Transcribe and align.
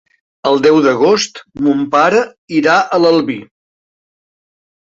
El 0.51 0.55
deu 0.65 0.77
d'agost 0.85 1.41
mon 1.67 1.83
pare 1.97 2.23
irà 2.63 2.79
a 2.81 2.99
l'Albi. 3.05 3.39